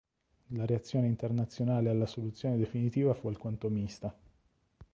La 0.53 0.65
reazione 0.65 1.05
internazionale 1.05 1.89
alla 1.91 2.07
soluzione 2.07 2.57
definitiva 2.57 3.13
fu 3.13 3.27
alquanto 3.27 3.69
mista. 3.69 4.11